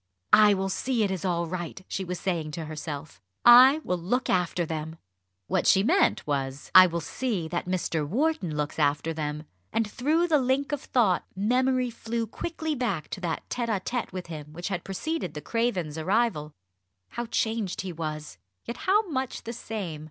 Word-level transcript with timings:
"I 0.33 0.55
will 0.55 0.67
see 0.69 1.03
it 1.03 1.11
is 1.11 1.23
all 1.23 1.45
right," 1.45 1.85
she 1.87 2.03
was 2.03 2.19
saying 2.19 2.49
to 2.53 2.65
herself. 2.65 3.21
"I 3.45 3.81
will 3.83 3.99
look 3.99 4.31
after 4.31 4.65
them." 4.65 4.95
What 5.45 5.67
she 5.67 5.83
meant 5.83 6.25
was, 6.25 6.71
"I 6.73 6.87
will 6.87 7.01
see 7.01 7.47
that 7.49 7.67
Mr. 7.67 8.03
Wharton 8.07 8.57
looks 8.57 8.79
after 8.79 9.13
them!" 9.13 9.43
and 9.71 9.87
through 9.87 10.27
the 10.27 10.39
link 10.39 10.71
of 10.71 10.81
thought, 10.81 11.27
memory 11.35 11.91
flew 11.91 12.25
quickly 12.25 12.73
back 12.73 13.09
to 13.09 13.21
that 13.21 13.47
tête 13.47 13.67
à 13.67 13.79
tête 13.79 14.11
with 14.11 14.25
him 14.25 14.51
which 14.53 14.69
had 14.69 14.83
preceded 14.83 15.35
the 15.35 15.39
Cravens' 15.41 15.99
arrival. 15.99 16.51
How 17.09 17.27
changed 17.27 17.81
he 17.81 17.93
was, 17.93 18.39
yet 18.65 18.77
how 18.77 19.07
much 19.07 19.43
the 19.43 19.53
same! 19.53 19.99